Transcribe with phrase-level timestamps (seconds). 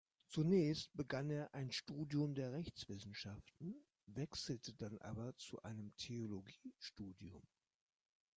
[0.29, 3.75] Zunächst begann er ein Studium der Rechtswissenschaften,
[4.07, 7.43] wechselte dann aber zu einem Theologiestudium.